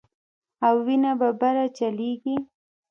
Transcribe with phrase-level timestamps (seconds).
[0.65, 2.35] او وينه به بره چليږي